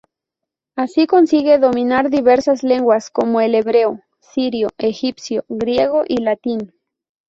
Así 0.75 1.05
consigue 1.05 1.59
dominar 1.59 2.09
diversas 2.09 2.63
lenguas 2.63 3.11
como 3.11 3.39
el 3.39 3.53
hebreo, 3.53 3.99
sirio, 4.19 4.69
egipcio, 4.79 5.45
griego 5.47 6.01
y 6.07 6.21
latín. 6.23 6.73